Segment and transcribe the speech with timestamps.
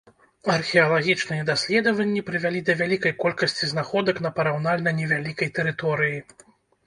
[0.51, 6.17] Археалагічныя даследаванні прывялі да вялікай колькасці знаходак на параўнальна невялікай тэрыторыі.